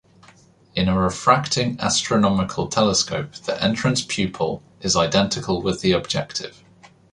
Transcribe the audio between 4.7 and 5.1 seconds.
is